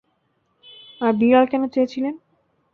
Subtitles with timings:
[1.01, 2.09] আর বিড়াল কেন চেয়েছিলে?